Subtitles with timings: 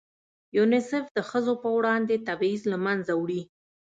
[0.57, 3.41] یونیسف د ښځو په وړاندې تبعیض له منځه وړي.